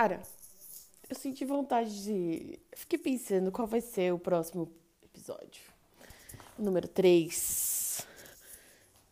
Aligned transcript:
Cara, 0.00 0.22
eu 1.10 1.16
senti 1.16 1.44
vontade 1.44 2.04
de. 2.04 2.60
Fiquei 2.72 3.00
pensando 3.00 3.50
qual 3.50 3.66
vai 3.66 3.80
ser 3.80 4.14
o 4.14 4.18
próximo 4.18 4.72
episódio. 5.02 5.60
O 6.56 6.62
número 6.62 6.86
3 6.86 8.06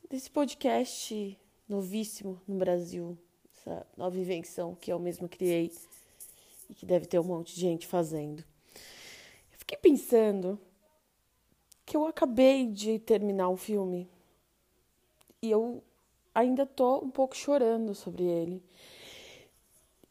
desse 0.09 0.31
podcast 0.31 1.37
novíssimo 1.69 2.41
no 2.47 2.55
Brasil. 2.55 3.19
Essa 3.53 3.85
nova 3.97 4.17
invenção 4.17 4.77
que 4.77 4.93
eu 4.93 4.99
mesma 5.01 5.29
criei 5.29 5.73
e 6.71 6.75
que 6.77 6.87
deve 6.87 7.07
ter 7.07 7.19
um 7.19 7.25
monte 7.25 7.57
de 7.57 7.63
gente 7.63 7.85
fazendo. 7.85 8.45
Eu 9.51 9.59
fiquei 9.59 9.79
pensando 9.79 10.57
que 11.85 11.97
eu 11.97 12.07
acabei 12.07 12.69
de 12.69 13.01
terminar 13.01 13.49
um 13.49 13.57
filme 13.57 14.09
e 15.43 15.51
eu 15.51 15.83
ainda 16.33 16.65
tô 16.65 17.01
um 17.01 17.11
pouco 17.11 17.37
chorando 17.37 17.93
sobre 17.93 18.23
ele. 18.23 18.63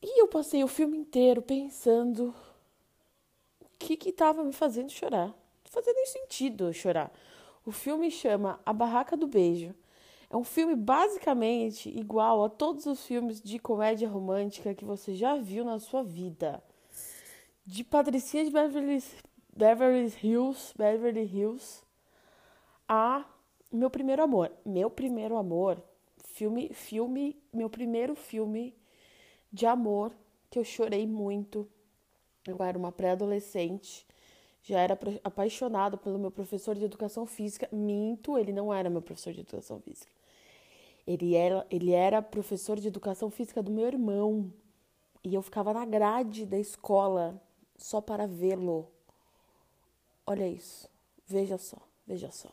E 0.07 0.21
eu 0.21 0.27
passei 0.27 0.63
o 0.63 0.67
filme 0.67 0.95
inteiro 0.99 1.41
pensando 1.41 2.31
o 3.59 3.65
que 3.79 3.97
que 3.97 4.11
tava 4.11 4.43
me 4.43 4.53
fazendo 4.53 4.91
chorar. 4.91 5.29
Não 5.29 5.71
fazia 5.71 5.91
nem 5.93 6.05
sentido 6.05 6.65
eu 6.65 6.73
chorar. 6.73 7.11
O 7.65 7.71
filme 7.71 8.11
chama 8.11 8.59
A 8.63 8.71
Barraca 8.71 9.17
do 9.17 9.25
Beijo. 9.25 9.73
É 10.29 10.37
um 10.37 10.43
filme 10.43 10.75
basicamente 10.75 11.89
igual 11.89 12.43
a 12.43 12.49
todos 12.49 12.85
os 12.85 13.03
filmes 13.03 13.41
de 13.41 13.57
comédia 13.57 14.07
romântica 14.07 14.75
que 14.75 14.85
você 14.85 15.15
já 15.15 15.37
viu 15.37 15.65
na 15.65 15.79
sua 15.79 16.03
vida. 16.03 16.63
De 17.65 17.83
Patricinha 17.83 18.45
de 18.45 18.51
Beverly, 18.51 19.03
Beverly 19.57 20.13
Hills, 20.21 20.71
Beverly 20.77 21.23
Hills 21.23 21.81
a 22.87 23.25
Meu 23.71 23.89
Primeiro 23.89 24.21
Amor. 24.21 24.51
Meu 24.63 24.87
Primeiro 24.87 25.35
Amor, 25.35 25.81
filme, 26.23 26.69
filme, 26.75 27.41
meu 27.51 27.71
primeiro 27.71 28.13
filme 28.13 28.75
de 29.55 29.65
amor 29.65 30.11
que 30.49 30.59
eu 30.59 30.65
chorei 30.65 31.07
muito. 31.07 31.67
Eu 32.45 32.61
era 32.61 32.77
uma 32.77 32.91
pré-adolescente, 32.91 34.05
já 34.61 34.79
era 34.79 34.99
apaixonada 35.23 35.95
pelo 35.95 36.19
meu 36.19 36.29
professor 36.29 36.75
de 36.75 36.83
educação 36.83 37.25
física. 37.25 37.69
Minto, 37.71 38.37
ele 38.37 38.51
não 38.51 38.73
era 38.73 38.89
meu 38.89 39.01
professor 39.01 39.33
de 39.33 39.39
educação 39.39 39.79
física. 39.79 40.11
Ele 41.07 41.35
era, 41.35 41.65
ele 41.71 41.91
era 41.91 42.21
professor 42.21 42.79
de 42.79 42.87
educação 42.87 43.29
física 43.31 43.63
do 43.63 43.71
meu 43.71 43.87
irmão. 43.87 44.51
E 45.23 45.33
eu 45.33 45.41
ficava 45.41 45.73
na 45.73 45.85
grade 45.85 46.45
da 46.45 46.59
escola 46.59 47.41
só 47.77 48.01
para 48.01 48.27
vê-lo. 48.27 48.91
Olha 50.27 50.47
isso. 50.47 50.89
Veja 51.25 51.57
só, 51.57 51.77
veja 52.05 52.29
só. 52.29 52.49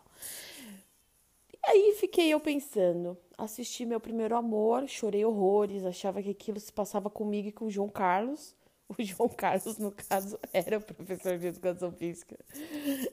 E 1.53 1.59
aí 1.65 1.97
fiquei 1.99 2.33
eu 2.33 2.39
pensando, 2.41 3.19
assisti 3.45 3.85
meu 3.85 4.01
primeiro 4.01 4.37
amor, 4.37 4.89
chorei 4.89 5.25
horrores, 5.25 5.85
achava 5.85 6.23
que 6.23 6.31
aquilo 6.31 6.61
se 6.61 6.73
passava 6.73 7.11
comigo 7.11 7.49
e 7.49 7.53
com 7.53 7.67
o 7.67 7.71
João 7.71 7.89
Carlos. 7.89 8.55
O 8.89 8.95
João 9.03 9.29
Carlos, 9.29 9.79
no 9.79 9.91
caso, 9.91 10.39
era 10.53 10.79
o 10.79 10.81
professor 10.81 11.39
de 11.39 11.47
educação 11.47 11.93
física. 11.93 12.39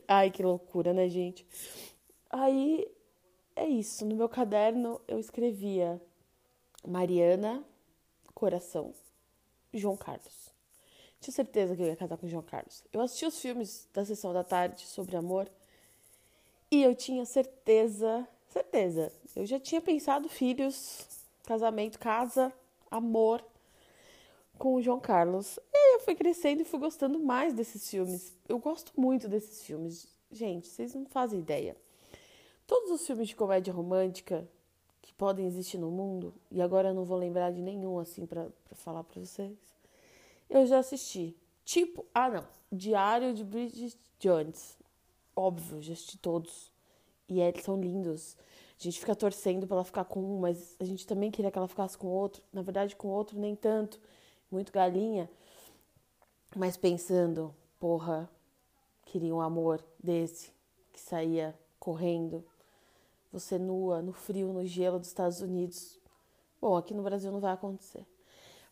Ai, 0.08 0.30
que 0.30 0.44
loucura, 0.44 0.94
né, 0.94 1.08
gente? 1.08 1.46
Aí 2.30 2.88
é 3.56 3.66
isso. 3.66 4.06
No 4.06 4.16
meu 4.16 4.28
caderno 4.28 5.00
eu 5.08 5.20
escrevia 5.20 6.02
Mariana, 6.88 7.64
coração, 8.34 8.94
João 9.74 9.96
Carlos. 9.96 10.50
Tinha 11.20 11.34
certeza 11.34 11.76
que 11.76 11.82
eu 11.82 11.88
ia 11.88 11.96
casar 11.96 12.18
com 12.18 12.26
o 12.26 12.30
João 12.30 12.44
Carlos. 12.44 12.84
Eu 12.94 13.02
assisti 13.02 13.26
os 13.26 13.40
filmes 13.40 13.88
da 13.94 14.06
sessão 14.06 14.34
da 14.34 14.44
tarde 14.44 14.86
sobre 14.86 15.16
amor 15.18 15.50
e 16.72 16.82
eu 16.82 16.96
tinha 16.96 17.26
certeza 17.26 18.28
Certeza. 18.50 19.12
Eu 19.36 19.46
já 19.46 19.60
tinha 19.60 19.82
pensado 19.82 20.28
filhos, 20.28 21.08
casamento, 21.46 22.00
casa, 22.00 22.52
amor 22.90 23.44
com 24.58 24.76
o 24.76 24.82
João 24.82 25.00
Carlos. 25.00 25.58
E 25.74 25.96
eu 25.96 26.00
fui 26.02 26.16
crescendo 26.16 26.62
e 26.62 26.66
fui 26.66 26.80
gostando 26.80 27.20
mais 27.20 27.54
desses 27.54 27.90
filmes. 27.90 28.38
Eu 28.48 28.60
gosto 28.60 28.92
muito 29.00 29.28
desses 29.28 29.64
filmes. 29.64 30.08
Gente, 30.32 30.68
vocês 30.68 30.94
não 30.94 31.06
fazem 31.06 31.40
ideia. 31.40 31.76
Todos 32.68 32.92
os 32.92 33.08
filmes 33.08 33.30
de 33.30 33.36
comédia 33.36 33.74
romântica 33.74 34.48
que 35.02 35.14
podem 35.14 35.48
existir 35.48 35.78
no 35.78 35.90
mundo, 35.90 36.34
e 36.52 36.62
agora 36.62 36.90
eu 36.90 36.94
não 36.94 37.04
vou 37.04 37.18
lembrar 37.18 37.52
de 37.52 37.62
nenhum 37.62 37.98
assim 37.98 38.28
para 38.28 38.48
falar 38.74 39.04
para 39.04 39.20
vocês, 39.20 39.58
eu 40.50 40.68
já 40.68 40.78
assisti. 40.80 41.36
Tipo, 41.66 42.06
ah 42.14 42.30
não, 42.30 42.48
Diário 42.72 43.34
de 43.34 43.44
Bridget 43.44 43.98
Jones. 44.20 44.78
Óbvio, 45.36 45.82
já 45.82 45.94
assisti 45.94 46.18
todos. 46.18 46.72
E 47.28 47.40
eles 47.40 47.64
são 47.64 47.80
lindos. 47.80 48.36
A 48.80 48.84
gente 48.84 49.00
fica 49.00 49.14
torcendo 49.14 49.68
para 49.68 49.76
ela 49.76 49.84
ficar 49.84 50.06
com 50.06 50.22
um, 50.22 50.40
mas 50.40 50.78
a 50.80 50.86
gente 50.86 51.06
também 51.06 51.30
queria 51.30 51.52
que 51.52 51.58
ela 51.58 51.68
ficasse 51.68 51.98
com 51.98 52.08
outro. 52.08 52.42
Na 52.54 52.62
verdade, 52.62 52.96
com 52.96 53.10
outro 53.10 53.38
nem 53.38 53.54
tanto. 53.54 54.00
Muito 54.50 54.72
galinha. 54.72 55.30
Mas 56.56 56.78
pensando, 56.78 57.54
porra, 57.78 58.30
queria 59.06 59.36
um 59.36 59.42
amor 59.42 59.84
desse 60.02 60.54
que 60.94 61.00
saía 61.00 61.60
correndo. 61.78 62.46
Você 63.34 63.60
nua, 63.60 64.02
no 64.02 64.14
frio, 64.14 64.54
no 64.54 64.66
gelo 64.66 64.98
dos 64.98 65.10
Estados 65.10 65.42
Unidos. 65.42 66.00
Bom, 66.62 66.78
aqui 66.78 66.94
no 66.94 67.04
Brasil 67.04 67.32
não 67.34 67.42
vai 67.42 67.52
acontecer. 67.52 68.08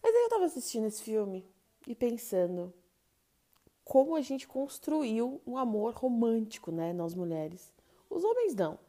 Mas 0.01 0.15
aí 0.15 0.21
eu 0.23 0.29
tava 0.29 0.45
assistindo 0.45 0.87
esse 0.87 1.03
filme 1.03 1.45
e 1.85 1.93
pensando 1.93 2.73
como 3.83 4.15
a 4.15 4.21
gente 4.21 4.47
construiu 4.47 5.41
um 5.45 5.57
amor 5.57 5.93
romântico, 5.93 6.71
né, 6.71 6.93
nós 6.93 7.13
mulheres. 7.13 7.73
Os 8.09 8.23
homens 8.23 8.55
não. 8.55 8.86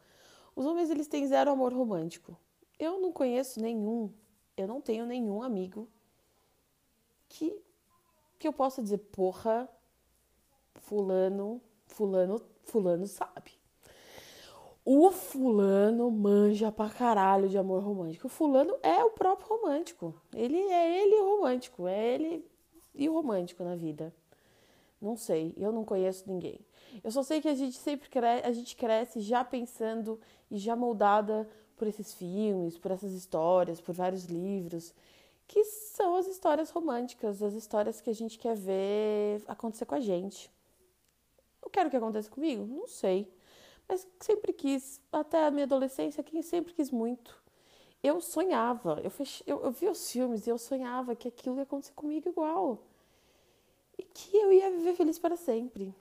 Os 0.59 0.65
homens 0.65 0.89
eles 0.89 1.07
têm 1.07 1.25
zero 1.25 1.51
amor 1.51 1.71
romântico. 1.71 2.37
Eu 2.77 2.99
não 2.99 3.13
conheço 3.13 3.61
nenhum, 3.61 4.11
eu 4.57 4.67
não 4.67 4.81
tenho 4.81 5.05
nenhum 5.05 5.41
amigo 5.41 5.87
que 7.29 7.57
que 8.37 8.45
eu 8.45 8.51
possa 8.51 8.81
dizer, 8.81 8.97
porra, 8.97 9.69
fulano, 10.75 11.61
fulano, 11.87 12.41
fulano 12.63 13.07
sabe. 13.07 13.53
O 14.83 15.11
fulano 15.11 16.11
manja 16.11 16.69
pra 16.73 16.89
caralho 16.89 17.47
de 17.47 17.57
amor 17.57 17.81
romântico. 17.81 18.27
O 18.27 18.29
fulano 18.29 18.77
é 18.83 19.01
o 19.01 19.11
próprio 19.11 19.47
romântico. 19.47 20.13
Ele 20.33 20.57
é 20.57 21.01
ele 21.01 21.21
romântico, 21.21 21.87
é 21.87 22.15
ele 22.15 22.45
e 22.93 23.07
o 23.07 23.13
romântico 23.13 23.63
na 23.63 23.77
vida. 23.77 24.13
Não 25.01 25.15
sei, 25.15 25.53
eu 25.57 25.71
não 25.71 25.85
conheço 25.85 26.25
ninguém. 26.27 26.59
Eu 27.03 27.11
só 27.11 27.23
sei 27.23 27.41
que 27.41 27.47
a 27.47 27.55
gente 27.55 27.77
sempre 27.77 28.09
cresce, 28.09 28.45
a 28.45 28.51
gente 28.51 28.75
cresce 28.75 29.21
já 29.21 29.43
pensando 29.43 30.19
e 30.51 30.57
já 30.57 30.75
moldada 30.75 31.47
por 31.77 31.87
esses 31.87 32.13
filmes, 32.13 32.77
por 32.77 32.91
essas 32.91 33.13
histórias, 33.13 33.79
por 33.79 33.93
vários 33.93 34.25
livros, 34.25 34.93
que 35.47 35.63
são 35.63 36.15
as 36.15 36.27
histórias 36.27 36.69
românticas, 36.69 37.41
as 37.41 37.53
histórias 37.53 38.01
que 38.01 38.09
a 38.09 38.13
gente 38.13 38.37
quer 38.37 38.55
ver 38.55 39.41
acontecer 39.47 39.85
com 39.85 39.95
a 39.95 39.99
gente. 39.99 40.51
Eu 41.63 41.69
quero 41.69 41.89
que 41.89 41.95
aconteça 41.95 42.29
comigo? 42.29 42.65
Não 42.65 42.87
sei. 42.87 43.31
Mas 43.87 44.07
sempre 44.19 44.53
quis, 44.53 45.01
até 45.11 45.45
a 45.45 45.51
minha 45.51 45.65
adolescência, 45.65 46.21
quem 46.21 46.41
sempre 46.41 46.73
quis 46.73 46.91
muito. 46.91 47.41
Eu 48.03 48.21
sonhava, 48.21 48.99
eu, 49.03 49.09
fech... 49.09 49.43
eu, 49.47 49.63
eu 49.63 49.71
via 49.71 49.91
os 49.91 50.11
filmes 50.11 50.45
e 50.45 50.49
eu 50.49 50.57
sonhava 50.57 51.15
que 51.15 51.27
aquilo 51.27 51.57
ia 51.57 51.63
acontecer 51.63 51.93
comigo 51.93 52.29
igual. 52.29 52.83
E 53.99 54.03
que 54.13 54.37
eu 54.37 54.53
ia 54.53 54.71
viver 54.71 54.95
feliz 54.95 55.19
para 55.19 55.35
sempre. 55.35 55.93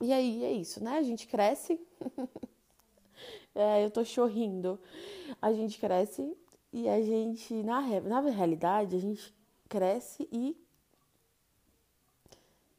E 0.00 0.10
aí 0.10 0.42
é 0.42 0.52
isso, 0.52 0.82
né? 0.82 0.96
A 0.96 1.02
gente 1.02 1.26
cresce. 1.26 1.78
é, 3.54 3.84
eu 3.84 3.90
tô 3.90 4.02
chorrindo. 4.02 4.80
A 5.42 5.52
gente 5.52 5.78
cresce 5.78 6.34
e 6.72 6.88
a 6.88 7.02
gente, 7.02 7.52
na, 7.62 7.82
na 8.00 8.20
realidade, 8.20 8.96
a 8.96 8.98
gente 8.98 9.34
cresce 9.68 10.26
e 10.32 10.56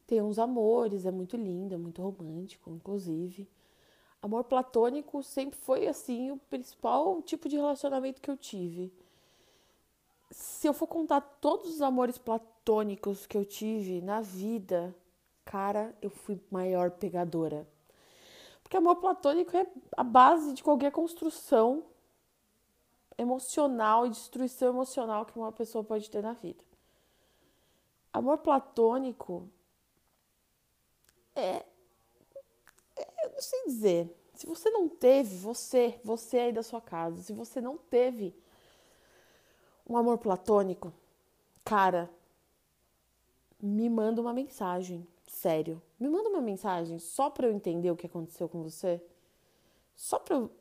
tem 0.07 0.23
uns 0.23 0.39
amores, 0.39 1.05
é 1.05 1.11
muito 1.11 1.37
lindo, 1.37 1.75
é 1.75 1.77
muito 1.77 2.01
romântico, 2.01 2.71
inclusive. 2.71 3.47
Amor 4.23 4.45
platônico 4.45 5.21
sempre 5.21 5.59
foi 5.59 5.87
assim 5.87 6.31
o 6.31 6.37
principal 6.49 7.21
tipo 7.21 7.47
de 7.47 7.57
relacionamento 7.57 8.23
que 8.23 8.31
eu 8.31 8.37
tive. 8.37 8.91
Se 10.29 10.67
eu 10.67 10.73
for 10.73 10.87
contar 10.87 11.21
todos 11.21 11.69
os 11.75 11.81
amores 11.81 12.17
platônicos 12.17 13.25
que 13.25 13.37
eu 13.37 13.45
tive 13.45 14.01
na 14.01 14.21
vida, 14.21 14.95
cara, 15.45 15.95
eu 16.01 16.09
fui 16.09 16.41
maior 16.51 16.91
pegadora. 16.91 17.67
Porque 18.61 18.75
amor 18.75 18.97
platônico 18.97 19.55
é 19.55 19.65
a 19.95 20.03
base 20.03 20.53
de 20.53 20.61
qualquer 20.61 20.91
construção 20.91 21.85
emocional 23.17 24.05
e 24.05 24.09
destruição 24.09 24.67
emocional 24.67 25.25
que 25.25 25.37
uma 25.37 25.51
pessoa 25.51 25.83
pode 25.83 26.09
ter 26.09 26.21
na 26.21 26.33
vida. 26.33 26.63
Amor 28.11 28.39
platônico 28.39 29.49
é, 31.33 31.65
é 32.97 33.25
eu 33.25 33.31
não 33.31 33.41
sei 33.41 33.65
dizer. 33.65 34.13
Se 34.33 34.45
você 34.45 34.69
não 34.69 34.89
teve, 34.89 35.35
você, 35.37 35.99
você 36.03 36.37
aí 36.37 36.51
da 36.51 36.61
sua 36.61 36.81
casa, 36.81 37.21
se 37.23 37.33
você 37.33 37.61
não 37.61 37.77
teve 37.77 38.35
um 39.89 39.97
amor 39.97 40.17
platônico, 40.17 40.91
cara, 41.63 42.09
me 43.61 43.89
manda 43.89 44.21
uma 44.21 44.33
mensagem 44.33 45.07
sério. 45.25 45.81
Me 45.99 46.09
manda 46.09 46.29
uma 46.29 46.41
mensagem 46.41 46.99
só 46.99 47.29
para 47.29 47.47
eu 47.47 47.53
entender 47.53 47.89
o 47.91 47.95
que 47.95 48.07
aconteceu 48.07 48.49
com 48.49 48.61
você. 48.63 49.01
Só 49.95 50.19
para 50.19 50.35
eu 50.35 50.51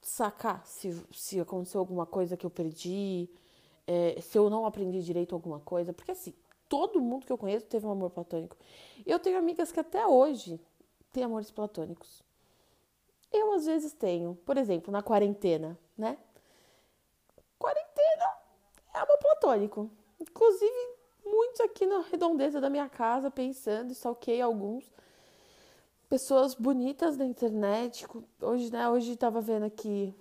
sacar 0.00 0.64
se, 0.66 0.94
se 1.12 1.40
aconteceu 1.40 1.80
alguma 1.80 2.06
coisa 2.06 2.36
que 2.36 2.46
eu 2.46 2.50
perdi. 2.50 3.28
é, 3.86 4.20
se 4.20 4.38
eu 4.38 4.48
não 4.48 4.64
aprendi 4.66 5.02
direito 5.02 5.34
alguma 5.34 5.60
coisa, 5.60 5.92
porque 5.92 6.12
assim, 6.12 6.32
todo 6.68 7.00
mundo 7.00 7.26
que 7.26 7.32
eu 7.32 7.38
conheço 7.38 7.66
teve 7.66 7.86
um 7.86 7.90
amor 7.90 8.10
platônico. 8.10 8.56
Eu 9.04 9.18
tenho 9.18 9.38
amigas 9.38 9.72
que 9.72 9.80
até 9.80 10.06
hoje 10.06 10.60
têm 11.12 11.24
amores 11.24 11.50
platônicos. 11.50 12.22
Eu 13.32 13.52
às 13.52 13.66
vezes 13.66 13.92
tenho, 13.92 14.36
por 14.46 14.56
exemplo, 14.56 14.92
na 14.92 15.02
quarentena, 15.02 15.78
né? 15.98 16.16
Quarentena 17.58 17.94
platônico. 19.44 19.90
Inclusive, 20.18 20.96
muitos 21.24 21.60
aqui 21.60 21.86
na 21.86 22.00
redondeza 22.00 22.60
da 22.60 22.70
minha 22.70 22.88
casa 22.88 23.30
pensando, 23.30 23.92
stalkeei 23.92 24.40
alguns. 24.40 24.90
Pessoas 26.08 26.54
bonitas 26.54 27.16
da 27.16 27.24
internet. 27.24 28.06
Hoje, 28.40 28.72
né? 28.72 28.88
Hoje 28.88 29.16
tava 29.16 29.40
vendo 29.40 29.64
aqui 29.66 30.14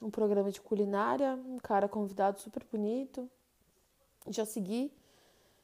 um 0.00 0.10
programa 0.10 0.50
de 0.50 0.60
culinária, 0.60 1.34
um 1.46 1.58
cara 1.58 1.88
convidado 1.88 2.40
super 2.40 2.64
bonito. 2.70 3.28
Já 4.28 4.46
segui. 4.46 4.90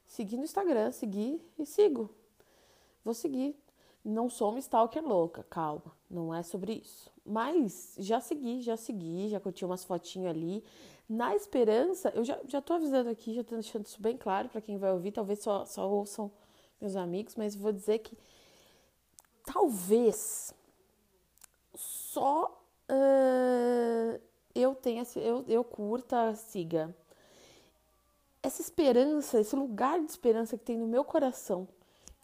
Segui 0.07 0.37
no 0.37 0.45
Instagram, 0.45 0.93
segui 0.93 1.41
e 1.59 1.65
sigo. 1.65 2.11
Vou 3.05 3.15
seguir. 3.15 3.57
Não 4.05 4.31
sou 4.31 4.51
uma 4.51 4.59
stalker 4.59 5.07
louca, 5.07 5.45
calma, 5.45 5.93
não 6.11 6.35
é 6.35 6.43
sobre 6.43 6.73
isso. 6.73 7.11
Mas 7.25 7.95
já 7.99 8.21
segui, 8.21 8.63
já 8.63 8.77
segui, 8.77 9.29
já 9.29 9.39
curti 9.39 9.65
umas 9.65 9.85
fotinhas 9.85 10.35
ali. 10.35 10.65
Na 11.09 11.37
esperança, 11.37 12.11
eu 12.15 12.25
já, 12.25 12.39
já 12.47 12.63
tô 12.63 12.73
avisando 12.73 13.11
aqui, 13.11 13.35
já 13.35 13.45
tô 13.45 13.55
deixando 13.57 13.85
isso 13.85 14.01
bem 14.01 14.17
claro 14.17 14.49
para 14.49 14.61
quem 14.61 14.79
vai 14.79 14.93
ouvir, 14.93 15.13
talvez 15.13 15.41
só, 15.41 15.67
só 15.67 15.89
ouçam 15.89 16.31
meus 16.81 16.97
amigos, 16.97 17.37
mas 17.37 17.55
vou 17.55 17.73
dizer 17.73 17.99
que 17.99 18.17
talvez 19.45 20.55
só 21.75 22.59
uh, 22.91 24.21
eu 24.55 24.75
tenha, 24.75 25.03
eu, 25.17 25.45
eu 25.47 25.63
curta, 25.63 26.35
siga. 26.35 26.95
Essa 28.43 28.63
esperança, 28.63 29.41
esse 29.41 29.55
lugar 29.55 30.01
de 30.01 30.11
esperança 30.11 30.57
que 30.57 30.65
tem 30.65 30.79
no 30.79 30.87
meu 30.87 31.05
coração, 31.05 31.69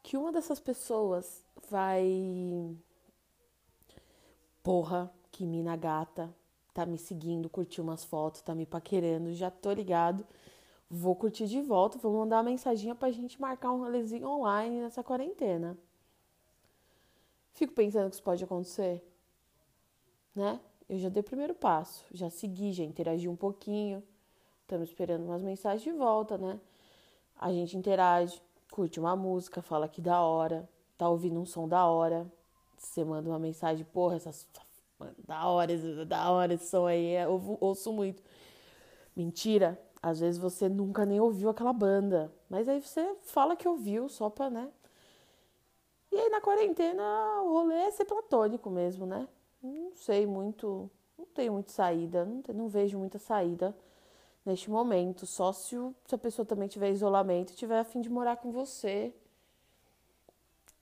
que 0.07 0.17
uma 0.17 0.31
dessas 0.31 0.61
pessoas 0.61 1.45
vai. 1.69 2.77
Porra, 4.63 5.13
que 5.33 5.45
mina 5.45 5.75
gata, 5.75 6.33
tá 6.73 6.87
me 6.87 6.97
seguindo, 6.97 7.51
curtiu 7.51 7.83
umas 7.83 8.05
fotos, 8.05 8.41
tá 8.41 8.55
me 8.55 8.65
paquerando, 8.65 9.35
já 9.35 9.51
tô 9.51 9.73
ligado. 9.73 10.25
Vou 10.89 11.17
curtir 11.17 11.49
de 11.49 11.61
volta, 11.61 11.99
vou 11.99 12.13
mandar 12.13 12.37
uma 12.37 12.45
mensaginha 12.45 12.95
pra 12.95 13.11
gente 13.11 13.41
marcar 13.41 13.73
um 13.73 13.81
rolezinho 13.81 14.29
online 14.29 14.81
nessa 14.81 15.03
quarentena. 15.03 15.77
Fico 17.53 17.73
pensando 17.73 18.09
que 18.09 18.15
isso 18.15 18.23
pode 18.23 18.45
acontecer, 18.45 19.05
né? 20.33 20.61
Eu 20.89 21.01
já 21.01 21.09
dei 21.09 21.21
o 21.21 21.25
primeiro 21.25 21.55
passo, 21.55 22.05
já 22.13 22.31
segui, 22.31 22.73
já 22.73 22.85
interagi 22.85 23.29
um 23.29 23.35
pouquinho. 23.35 24.05
Estamos 24.63 24.89
esperando 24.89 25.25
umas 25.25 25.43
mensagens 25.43 25.83
de 25.83 25.91
volta, 25.91 26.39
né? 26.39 26.61
A 27.37 27.51
gente 27.53 27.77
interage, 27.77 28.41
curte 28.71 29.01
uma 29.01 29.17
música, 29.17 29.63
fala 29.63 29.89
que 29.89 30.01
da 30.01 30.21
hora, 30.21 30.69
tá 30.97 31.09
ouvindo 31.09 31.41
um 31.41 31.47
som 31.47 31.69
da 31.69 31.87
hora. 31.87 32.31
Você 32.77 33.05
manda 33.05 33.29
uma 33.29 33.39
mensagem, 33.39 33.85
porra, 33.85 34.17
essas 34.17 34.47
da 35.27 35.47
hora, 35.47 36.07
da 36.07 36.31
hora 36.31 36.55
esse 36.55 36.69
som 36.69 36.87
aí, 36.87 37.17
eu 37.17 37.59
ouço 37.61 37.93
muito. 37.93 38.23
Mentira, 39.15 39.81
às 40.03 40.21
vezes 40.21 40.39
você 40.39 40.69
nunca 40.69 41.05
nem 41.05 41.21
ouviu 41.21 41.49
aquela 41.51 41.73
banda, 41.73 42.33
mas 42.49 42.69
aí 42.69 42.81
você 42.81 43.17
fala 43.23 43.57
que 43.57 43.69
ouviu 43.69 44.09
só 44.09 44.31
pra, 44.31 44.49
né? 44.51 44.71
E 46.13 46.17
aí 46.17 46.29
na 46.31 46.41
quarentena 46.41 47.03
o 47.43 47.53
rolê 47.53 47.75
é 47.75 47.91
ser 47.91 48.05
platônico 48.05 48.71
mesmo, 48.71 49.05
né? 49.07 49.29
Não 49.63 49.93
sei 49.95 50.27
muito, 50.27 50.91
não 51.19 51.27
tenho 51.27 51.53
muita 51.55 51.73
saída, 51.73 52.25
não, 52.25 52.43
não 52.55 52.69
vejo 52.69 52.99
muita 52.99 53.19
saída 53.19 53.75
neste 54.47 54.71
momento. 54.71 55.27
Só 55.27 55.53
se, 55.53 55.77
o, 55.77 55.95
se 56.07 56.15
a 56.15 56.19
pessoa 56.19 56.47
também 56.47 56.69
tiver 56.69 56.91
isolamento 56.91 57.53
e 57.53 57.57
tiver 57.57 57.81
a 57.81 57.85
fim 57.85 58.01
de 58.01 58.09
morar 58.09 58.37
com 58.37 58.53
você 58.53 59.13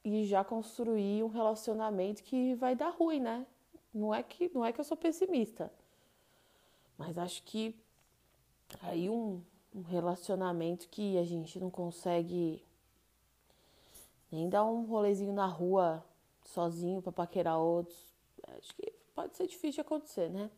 e 0.04 0.26
já 0.26 0.44
construir 0.44 1.24
um 1.24 1.28
relacionamento 1.28 2.22
que 2.22 2.54
vai 2.54 2.76
dar 2.76 2.90
ruim, 2.90 3.20
né? 3.20 3.46
Não 3.92 4.14
é 4.14 4.22
que, 4.22 4.50
não 4.54 4.64
é 4.64 4.72
que 4.72 4.78
eu 4.80 4.84
sou 4.84 4.96
pessimista, 4.96 5.72
mas 6.98 7.16
acho 7.16 7.42
que 7.44 7.74
aí 8.82 9.08
um, 9.08 9.40
um 9.74 9.82
relacionamento 9.82 10.88
que 10.88 11.16
a 11.16 11.24
gente 11.24 11.58
não 11.58 11.70
consegue 11.70 12.62
nem 14.30 14.48
dar 14.48 14.64
um 14.64 14.84
rolezinho 14.84 15.32
na 15.32 15.46
rua 15.46 16.04
sozinho 16.44 17.00
para 17.00 17.12
paquerar 17.12 17.58
outros, 17.58 17.96
acho 18.58 18.74
que 18.74 18.92
pode 19.14 19.36
ser 19.36 19.46
difícil 19.46 19.74
de 19.76 19.80
acontecer, 19.80 20.28
né? 20.28 20.50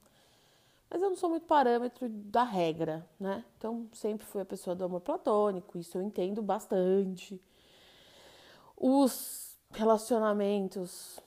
Mas 0.88 1.03
eu 1.03 1.11
não 1.11 1.17
sou 1.17 1.29
muito 1.29 1.47
parâmetro 1.47 2.09
da 2.09 2.44
regra, 2.44 3.06
né? 3.19 3.44
Então 3.59 3.88
sempre 3.93 4.25
fui 4.25 4.41
a 4.41 4.47
pessoa 4.47 4.75
do 4.77 4.85
amor 4.85 5.00
platônico, 5.00 5.79
isso 5.79 5.99
eu 5.99 6.03
entendo 6.03 6.43
bastante. 6.43 7.41
Os 8.77 9.56
relacionamentos 9.71 11.19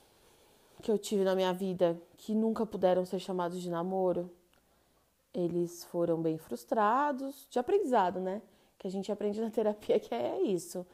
que 0.81 0.89
eu 0.91 0.97
tive 0.97 1.23
na 1.23 1.35
minha 1.35 1.53
vida 1.53 2.01
que 2.17 2.33
nunca 2.33 2.65
puderam 2.65 3.05
ser 3.05 3.19
chamados 3.19 3.61
de 3.61 3.69
namoro, 3.69 4.31
eles 5.33 5.83
foram 5.85 6.21
bem 6.21 6.37
frustrados, 6.37 7.47
de 7.49 7.59
aprendizado, 7.59 8.19
né? 8.19 8.41
Que 8.77 8.87
a 8.87 8.91
gente 8.91 9.11
aprende 9.11 9.41
na 9.41 9.49
terapia 9.49 9.99
que 9.99 10.13
é 10.15 10.41
isso. 10.41 10.85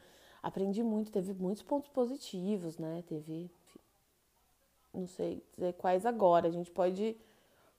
Aprendi 0.42 0.82
muito, 0.82 1.10
teve 1.10 1.32
muitos 1.32 1.62
pontos 1.62 1.88
positivos, 1.90 2.78
né? 2.78 3.02
Teve, 3.06 3.50
não 4.92 5.06
sei 5.06 5.42
dizer 5.54 5.74
quais 5.74 6.04
agora. 6.04 6.48
A 6.48 6.50
gente 6.50 6.70
pode 6.70 7.16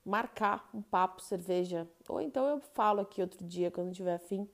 marcar 0.07 0.69
um 0.74 0.81
papo, 0.81 1.21
cerveja, 1.21 1.88
ou 2.07 2.21
então 2.21 2.45
eu 2.48 2.62
falo 2.74 3.01
aqui 3.01 3.21
outro 3.21 3.45
dia, 3.45 3.69
quando 3.69 3.94
tiver 3.94 4.15
afim, 4.15 4.48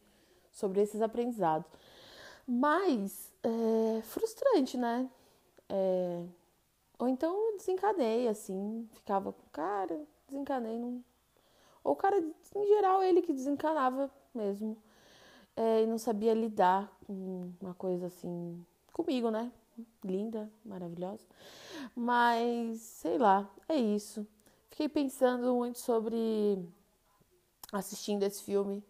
sobre 0.52 0.82
esses 0.82 1.02
aprendizados. 1.02 1.70
Mas 2.48 3.32
é 3.44 4.02
frustrante, 4.02 4.78
né? 4.78 5.10
É, 5.70 6.24
ou 6.98 7.08
então 7.08 7.52
eu 7.52 7.58
desencanei, 7.58 8.28
assim, 8.28 8.88
ficava 8.94 9.32
com 9.32 9.44
cara, 9.52 10.02
desencanei. 10.28 10.78
Não... 10.80 11.04
Ou 11.84 11.94
o 11.94 11.96
cara, 11.96 12.18
em 12.20 12.68
geral, 12.68 13.04
ele 13.04 13.22
que 13.22 13.32
desencanava 13.32 14.10
mesmo. 14.34 14.78
É, 15.56 15.84
e 15.84 15.88
não 15.88 16.00
sabia 16.00 16.34
lidar 16.34 16.92
com 17.06 17.52
uma 17.62 17.76
coisa 17.76 18.08
assim, 18.08 18.66
comigo, 18.92 19.30
né? 19.30 19.52
Linda, 20.04 20.52
maravilhosa. 20.66 21.24
Mas, 21.96 22.82
sei 22.82 23.18
lá, 23.18 23.50
é 23.70 23.76
isso. 23.76 24.26
Fiquei 24.74 24.90
pensando 24.90 25.54
muito 25.54 25.78
sobre 25.78 26.68
assistindo 27.72 28.24
esse 28.24 28.42
filme 28.42 28.84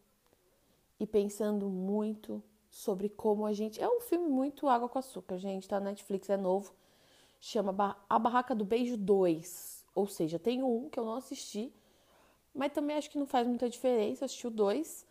e 0.97 1.05
pensando 1.05 1.67
muito 1.67 2.41
sobre 2.69 3.09
como 3.09 3.45
a 3.45 3.51
gente. 3.51 3.81
É 3.81 3.89
um 3.89 3.99
filme 3.99 4.29
muito 4.29 4.69
água 4.69 4.87
com 4.87 4.97
açúcar, 4.97 5.37
gente. 5.37 5.67
Tá 5.67 5.81
na 5.81 5.87
Netflix, 5.87 6.29
é 6.29 6.37
novo 6.37 6.73
chama 7.41 7.97
A 8.09 8.17
Barraca 8.17 8.55
do 8.55 8.63
Beijo 8.63 8.95
2. 8.95 9.83
Ou 9.93 10.07
seja, 10.07 10.39
tem 10.39 10.63
um 10.63 10.87
que 10.87 10.97
eu 10.97 11.03
não 11.03 11.15
assisti, 11.15 11.69
mas 12.55 12.71
também 12.71 12.95
acho 12.95 13.09
que 13.09 13.19
não 13.19 13.25
faz 13.25 13.45
muita 13.45 13.69
diferença. 13.69 14.23
Assisti 14.23 14.47
o 14.47 14.49
2. 14.49 15.05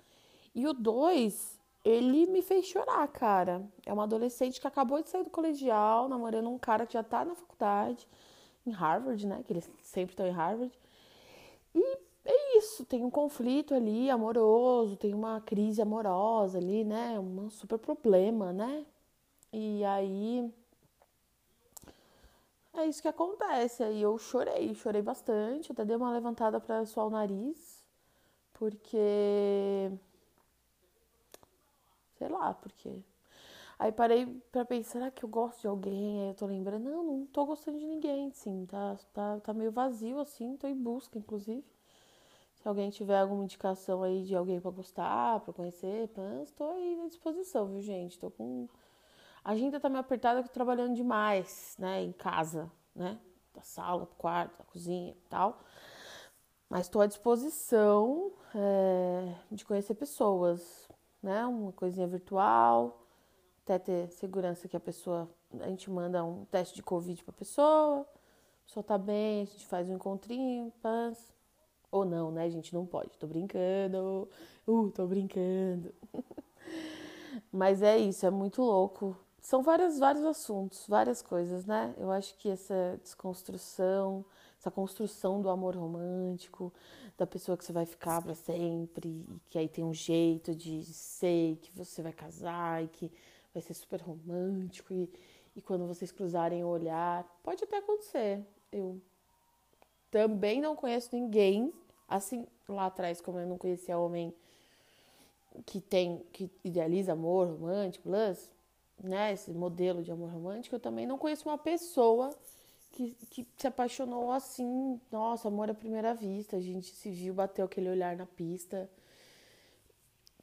E 0.55 0.67
o 0.67 0.73
2, 0.73 1.61
ele 1.85 2.25
me 2.25 2.41
fez 2.41 2.65
chorar, 2.65 3.07
cara. 3.09 3.63
É 3.85 3.93
uma 3.93 4.05
adolescente 4.05 4.59
que 4.59 4.67
acabou 4.67 5.03
de 5.03 5.11
sair 5.11 5.23
do 5.23 5.29
colegial, 5.29 6.09
namorando 6.09 6.49
um 6.49 6.59
cara 6.59 6.87
que 6.87 6.95
já 6.95 7.03
tá 7.03 7.27
na 7.27 7.35
faculdade, 7.35 8.09
em 8.67 8.71
Harvard, 8.71 9.27
né? 9.27 9.43
Que 9.47 9.53
eles 9.53 9.71
sempre 9.83 10.13
estão 10.13 10.27
em 10.27 10.31
Harvard. 10.33 10.73
E 11.75 11.99
é 12.25 12.59
isso, 12.59 12.85
tem 12.85 13.05
um 13.05 13.11
conflito 13.11 13.75
ali 13.75 14.11
amoroso, 14.11 14.97
tem 14.97 15.15
uma 15.15 15.41
crise 15.41 15.83
amorosa 15.83 16.59
ali, 16.59 16.85
né? 16.85 17.19
Um 17.19 17.51
super 17.51 17.79
problema, 17.79 18.53
né? 18.53 18.87
E 19.53 19.85
aí 19.85 20.53
é 22.75 22.87
isso 22.87 23.03
que 23.03 23.09
acontece. 23.09 23.83
Aí 23.83 24.01
eu 24.03 24.17
chorei, 24.19 24.75
chorei 24.75 25.03
bastante, 25.03 25.73
até 25.73 25.85
dei 25.85 25.97
uma 25.97 26.13
levantada 26.13 26.61
para 26.61 26.85
suar 26.87 27.07
o 27.07 27.11
nariz, 27.11 27.85
porque. 28.55 29.91
Sei 32.19 32.29
lá, 32.29 32.55
porque. 32.55 33.03
Aí 33.83 33.91
parei 33.91 34.27
pra 34.53 34.65
pensar, 34.65 34.93
será 34.93 35.11
que 35.11 35.25
eu 35.25 35.29
gosto 35.29 35.63
de 35.63 35.67
alguém? 35.67 36.21
Aí 36.21 36.29
eu 36.29 36.35
tô 36.35 36.47
lembrando, 36.47 36.89
não, 36.89 37.03
não 37.03 37.27
tô 37.27 37.45
gostando 37.45 37.81
de 37.81 37.85
ninguém, 37.85 38.31
sim, 38.31 38.65
tá, 38.65 38.97
tá, 39.13 39.41
tá 39.41 39.53
meio 39.53 39.73
vazio 39.73 40.21
assim, 40.21 40.57
tô 40.57 40.69
em 40.69 40.77
busca, 40.77 41.19
inclusive. 41.19 41.65
Se 42.55 42.69
alguém 42.69 42.91
tiver 42.91 43.19
alguma 43.19 43.43
indicação 43.43 44.05
aí 44.05 44.23
de 44.23 44.37
alguém 44.37 44.61
para 44.61 44.71
gostar, 44.71 45.41
para 45.41 45.53
conhecer, 45.53 46.09
tô 46.57 46.65
aí 46.71 47.01
à 47.05 47.09
disposição, 47.09 47.67
viu, 47.67 47.83
gente? 47.83 48.21
Tô 48.21 48.31
com 48.31 48.69
a 49.45 49.51
agenda 49.51 49.81
tá 49.81 49.89
meio 49.89 49.99
apertada, 49.99 50.45
que 50.45 50.49
tô 50.49 50.55
trabalhando 50.55 50.95
demais, 50.95 51.75
né, 51.77 52.05
em 52.05 52.13
casa, 52.13 52.71
né, 52.95 53.19
da 53.53 53.63
sala, 53.63 54.07
do 54.07 54.15
quarto, 54.15 54.59
da 54.59 54.65
cozinha 54.65 55.11
e 55.11 55.29
tal. 55.29 55.59
Mas 56.71 56.83
estou 56.83 57.03
à 57.03 57.07
disposição 57.09 58.31
é, 58.55 59.35
de 59.51 59.65
conhecer 59.65 59.95
pessoas, 59.95 60.89
né, 61.21 61.45
uma 61.47 61.73
coisinha 61.73 62.07
virtual, 62.07 63.02
até 63.65 63.79
ter 63.79 64.11
segurança 64.11 64.69
que 64.69 64.77
a 64.77 64.81
pessoa, 64.81 65.29
a 65.61 65.69
gente 65.69 65.91
manda 65.91 66.25
um 66.25 66.45
teste 66.47 66.75
de 66.75 66.83
Covid 66.83 67.23
pra 67.25 67.33
pessoa, 67.33 68.01
a 68.01 68.67
pessoa 68.67 68.83
tá 68.83 68.99
bem, 68.99 69.43
a 69.43 69.45
gente 69.45 69.67
faz 69.67 69.89
um 69.89 69.95
encontrinho, 69.95 70.73
pans, 70.83 71.33
Ou 71.91 72.05
não, 72.05 72.31
né, 72.33 72.49
gente? 72.51 72.75
Não 72.75 72.87
pode. 72.87 73.19
Tô 73.19 73.27
brincando. 73.27 74.29
Uh, 74.67 74.91
tô 74.91 75.07
brincando. 75.07 75.95
Mas 77.53 77.83
é 77.83 77.99
isso, 77.99 78.27
é 78.27 78.31
muito 78.31 78.63
louco. 78.63 79.17
São 79.41 79.63
vários, 79.63 79.99
vários 79.99 80.25
assuntos, 80.25 80.87
várias 80.89 81.21
coisas, 81.21 81.67
né? 81.67 81.95
Eu 81.99 82.11
acho 82.11 82.37
que 82.39 82.49
essa 82.49 82.99
desconstrução, 83.03 84.25
essa 84.59 84.71
construção 84.71 85.43
do 85.43 85.51
amor 85.51 85.77
romântico, 85.77 86.73
da 87.19 87.27
pessoa 87.27 87.57
que 87.59 87.65
você 87.65 87.73
vai 87.73 87.85
ficar 87.85 88.23
para 88.23 88.35
sempre, 88.35 89.09
e 89.09 89.41
que 89.51 89.59
aí 89.59 89.69
tem 89.69 89.85
um 89.85 89.93
jeito 89.93 90.55
de 90.55 90.85
ser, 90.85 91.57
que 91.57 91.73
você 91.77 92.03
vai 92.03 92.13
casar 92.13 92.85
e 92.85 92.89
que 92.89 93.13
vai 93.53 93.63
ser 93.63 93.75
super 93.75 94.01
romântico, 94.01 94.93
e, 94.93 95.11
e 95.55 95.61
quando 95.61 95.87
vocês 95.87 96.11
cruzarem 96.11 96.65
o 96.65 96.69
olhar, 96.69 97.25
pode 97.43 97.63
até 97.65 97.79
acontecer. 97.79 98.41
Eu 98.71 99.01
também 100.11 100.61
não 100.61 100.77
conheço 100.77 101.11
ninguém, 101.13 101.73
assim 102.09 102.47
lá 102.69 102.87
atrás, 102.87 103.21
como 103.21 103.39
eu 103.39 103.47
não 103.47 103.59
conhecia 103.59 103.99
homem 103.99 104.35
que 105.67 105.81
tem, 105.81 106.23
que 106.33 106.51
idealiza 106.65 107.13
amor 107.13 107.49
romântico, 107.49 108.09
plus, 108.09 108.51
né, 109.03 109.33
esse 109.33 109.51
modelo 109.51 110.03
de 110.03 110.11
amor 110.11 110.31
romântico, 110.31 110.77
eu 110.77 110.81
também 110.81 111.07
não 111.07 111.19
conheço 111.19 111.49
uma 111.49 111.59
pessoa 111.59 112.31
que, 112.93 113.17
que 113.31 113.47
se 113.57 113.67
apaixonou 113.67 114.31
assim, 114.31 115.01
nossa, 115.11 115.49
amor 115.49 115.71
à 115.71 115.75
primeira 115.75 116.15
vista, 116.15 116.57
a 116.57 116.61
gente 116.61 116.95
se 116.95 117.11
viu, 117.11 117.35
bateu 117.35 117.65
aquele 117.65 117.89
olhar 117.89 118.17
na 118.17 118.27
pista. 118.27 118.89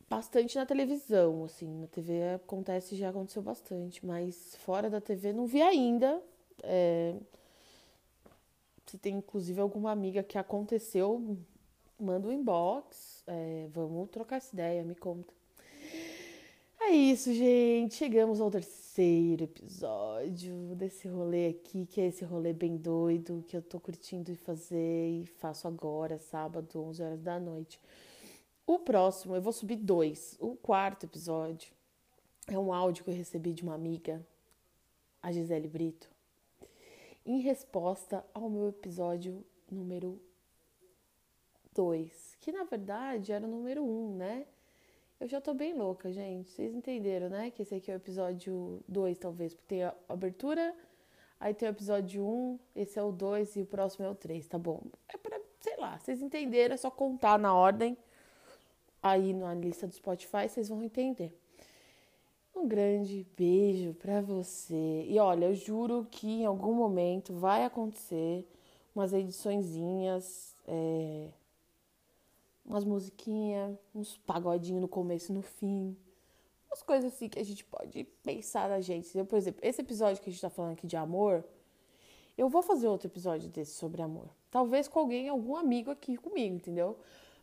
Bastante 0.09 0.57
na 0.57 0.65
televisão, 0.65 1.43
assim, 1.43 1.81
na 1.81 1.87
TV 1.87 2.33
acontece, 2.33 2.95
já 2.95 3.09
aconteceu 3.09 3.43
bastante, 3.43 4.03
mas 4.03 4.55
fora 4.55 4.89
da 4.89 4.99
TV 4.99 5.31
não 5.31 5.45
vi 5.45 5.61
ainda. 5.61 6.19
É... 6.63 7.15
Se 8.87 8.97
tem 8.97 9.17
inclusive 9.17 9.61
alguma 9.61 9.91
amiga 9.91 10.23
que 10.23 10.35
aconteceu, 10.35 11.37
manda 11.99 12.27
um 12.27 12.31
inbox, 12.31 13.23
é... 13.27 13.67
vamos 13.71 14.09
trocar 14.09 14.37
essa 14.37 14.55
ideia, 14.55 14.83
me 14.83 14.95
conta. 14.95 15.31
É 16.81 16.89
isso, 16.91 17.31
gente. 17.31 17.93
Chegamos 17.93 18.41
ao 18.41 18.49
terceiro 18.49 19.43
episódio 19.43 20.73
desse 20.75 21.07
rolê 21.07 21.49
aqui, 21.49 21.85
que 21.85 22.01
é 22.01 22.07
esse 22.07 22.25
rolê 22.25 22.51
bem 22.51 22.77
doido 22.77 23.43
que 23.47 23.55
eu 23.55 23.61
tô 23.61 23.79
curtindo 23.79 24.35
fazer 24.37 25.21
e 25.21 25.25
faço 25.39 25.67
agora, 25.67 26.17
sábado, 26.17 26.81
11 26.81 27.03
horas 27.03 27.21
da 27.21 27.39
noite. 27.39 27.79
O 28.69 28.77
próximo, 28.77 29.35
eu 29.35 29.41
vou 29.41 29.51
subir 29.51 29.77
dois. 29.77 30.37
O 30.39 30.55
quarto 30.55 31.07
episódio 31.07 31.73
é 32.47 32.55
um 32.55 32.71
áudio 32.71 33.03
que 33.03 33.09
eu 33.09 33.15
recebi 33.15 33.51
de 33.51 33.63
uma 33.63 33.73
amiga, 33.73 34.23
a 35.23 35.31
Gisele 35.31 35.67
Brito, 35.67 36.07
em 37.25 37.39
resposta 37.39 38.23
ao 38.31 38.47
meu 38.47 38.69
episódio 38.69 39.43
número 39.71 40.21
2, 41.73 42.37
que 42.39 42.51
na 42.51 42.63
verdade 42.63 43.31
era 43.31 43.43
o 43.43 43.49
número 43.49 43.83
1, 43.83 43.87
um, 43.87 44.15
né? 44.15 44.45
Eu 45.19 45.27
já 45.27 45.41
tô 45.41 45.55
bem 45.55 45.73
louca, 45.73 46.11
gente. 46.11 46.51
Vocês 46.51 46.75
entenderam, 46.75 47.27
né? 47.27 47.49
Que 47.49 47.63
esse 47.63 47.73
aqui 47.73 47.89
é 47.89 47.95
o 47.95 47.97
episódio 47.97 48.83
2, 48.87 49.17
talvez, 49.17 49.55
porque 49.55 49.67
tem 49.67 49.83
a 49.83 49.95
abertura, 50.07 50.75
aí 51.39 51.55
tem 51.55 51.67
o 51.67 51.71
episódio 51.71 52.23
1, 52.23 52.27
um, 52.27 52.59
esse 52.75 52.99
é 52.99 53.01
o 53.01 53.11
2 53.11 53.55
e 53.55 53.61
o 53.63 53.65
próximo 53.65 54.05
é 54.05 54.09
o 54.11 54.13
3, 54.13 54.45
tá 54.45 54.59
bom? 54.59 54.83
É 55.07 55.17
pra, 55.17 55.41
sei 55.59 55.75
lá, 55.77 55.97
vocês 55.97 56.21
entenderam, 56.21 56.75
é 56.75 56.77
só 56.77 56.91
contar 56.91 57.39
na 57.39 57.51
ordem 57.51 57.97
aí 59.01 59.33
na 59.33 59.53
lista 59.53 59.87
do 59.87 59.93
Spotify, 59.93 60.47
vocês 60.47 60.69
vão 60.69 60.83
entender. 60.83 61.37
Um 62.55 62.67
grande 62.67 63.25
beijo 63.37 63.93
para 63.93 64.21
você. 64.21 65.05
E 65.07 65.17
olha, 65.19 65.45
eu 65.45 65.55
juro 65.55 66.07
que 66.09 66.27
em 66.27 66.45
algum 66.45 66.73
momento 66.73 67.33
vai 67.33 67.63
acontecer 67.63 68.45
umas 68.93 69.13
ediçõezinhas. 69.13 70.55
É 70.67 71.29
umas 72.69 72.85
musiquinhas, 72.85 73.75
uns 73.95 74.15
pagodinhos 74.17 74.79
no 74.79 74.87
começo 74.87 75.31
e 75.31 75.35
no 75.35 75.41
fim. 75.41 75.97
Umas 76.69 76.83
coisas 76.83 77.11
assim 77.11 77.27
que 77.27 77.39
a 77.39 77.43
gente 77.43 77.65
pode 77.65 78.03
pensar 78.23 78.69
na 78.69 78.79
gente. 78.79 79.11
Por 79.25 79.35
exemplo, 79.35 79.59
esse 79.63 79.81
episódio 79.81 80.21
que 80.21 80.29
a 80.29 80.31
gente 80.31 80.41
tá 80.41 80.51
falando 80.51 80.73
aqui 80.73 80.85
de 80.85 80.95
amor, 80.95 81.43
eu 82.37 82.47
vou 82.47 82.61
fazer 82.61 82.87
outro 82.87 83.07
episódio 83.07 83.49
desse 83.49 83.71
sobre 83.71 84.03
amor. 84.03 84.29
Talvez 84.51 84.87
com 84.87 84.99
alguém, 84.99 85.27
algum 85.27 85.55
amigo 85.55 85.89
aqui 85.89 86.15
comigo, 86.15 86.55
entendeu? 86.55 86.95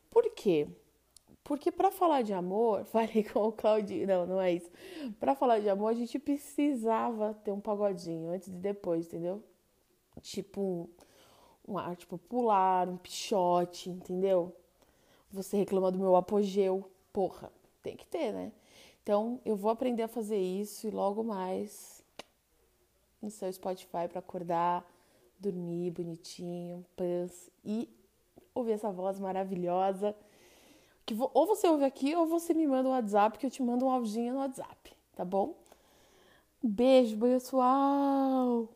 Por 0.09 0.31
quê? 0.31 0.69
Porque 1.47 1.71
para 1.71 1.93
falar 1.93 2.23
de 2.23 2.35
amor, 2.35 2.85
falei 2.91 3.23
com 3.23 3.47
o 3.47 3.53
Claudinho, 3.53 4.05
não, 4.05 4.27
não 4.27 4.41
é 4.41 4.53
isso. 4.53 4.69
Para 5.21 5.35
falar 5.37 5.61
de 5.61 5.69
amor, 5.69 5.89
a 5.89 5.95
gente 5.95 6.19
precisava 6.19 7.35
ter 7.35 7.53
um 7.53 7.61
pagodinho 7.61 8.31
antes 8.31 8.49
e 8.49 8.51
depois, 8.51 9.07
entendeu? 9.07 9.41
Tipo 10.21 10.91
um, 11.67 11.79
arte 11.79 12.05
popular, 12.05 12.89
um 12.89 12.97
pichote, 12.97 13.91
entendeu? 13.91 14.53
Você 15.31 15.57
reclama 15.57 15.93
do 15.93 16.01
meu 16.01 16.17
apogeu. 16.17 16.91
Porra, 17.13 17.53
tem 17.81 17.97
que 17.97 18.07
ter, 18.09 18.33
né? 18.33 18.51
Então, 19.03 19.41
eu 19.45 19.55
vou 19.55 19.71
aprender 19.71 20.03
a 20.03 20.09
fazer 20.09 20.39
isso 20.39 20.89
e 20.89 20.91
logo 20.91 21.23
mais 21.23 22.03
no 23.23 23.31
seu 23.31 23.53
Spotify 23.53 24.09
para 24.09 24.19
acordar, 24.19 24.85
dormir 25.39 25.93
bonitinho, 25.93 26.85
paz 26.97 27.49
e 27.65 27.89
ouvir 28.53 28.73
essa 28.73 28.91
voz 28.91 29.21
maravilhosa. 29.21 30.13
Que 31.07 31.15
ou 31.19 31.47
você 31.47 31.69
ouve 31.69 31.85
aqui 31.85 32.15
ou 32.17 32.27
você 32.27 32.53
me 32.53 32.67
manda 32.67 32.89
um 32.89 32.93
WhatsApp 32.93 33.39
que 33.39 33.47
eu 33.47 33.51
te 33.51 33.63
mando 33.63 33.87
um 33.87 33.91
audinho 33.91 34.35
no 34.35 34.41
WhatsApp, 34.41 34.93
tá 35.15 35.25
bom? 35.25 35.57
Um 36.63 36.69
beijo, 36.69 37.17
pessoal! 37.17 38.76